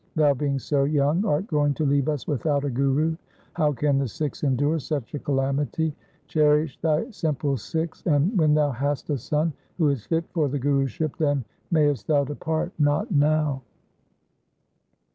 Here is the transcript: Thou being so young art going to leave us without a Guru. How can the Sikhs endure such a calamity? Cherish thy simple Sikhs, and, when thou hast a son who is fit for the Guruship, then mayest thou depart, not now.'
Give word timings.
Thou 0.15 0.33
being 0.33 0.57
so 0.57 0.83
young 0.85 1.23
art 1.25 1.45
going 1.45 1.75
to 1.75 1.85
leave 1.85 2.09
us 2.09 2.27
without 2.27 2.65
a 2.65 2.71
Guru. 2.71 3.15
How 3.53 3.71
can 3.71 3.99
the 3.99 4.07
Sikhs 4.07 4.41
endure 4.43 4.79
such 4.79 5.13
a 5.13 5.19
calamity? 5.19 5.93
Cherish 6.25 6.79
thy 6.81 7.11
simple 7.11 7.55
Sikhs, 7.55 8.01
and, 8.07 8.35
when 8.35 8.55
thou 8.55 8.71
hast 8.71 9.11
a 9.11 9.17
son 9.19 9.53
who 9.77 9.89
is 9.89 10.07
fit 10.07 10.25
for 10.33 10.49
the 10.49 10.57
Guruship, 10.57 11.17
then 11.19 11.45
mayest 11.69 12.07
thou 12.07 12.23
depart, 12.23 12.71
not 12.79 13.11
now.' 13.11 13.61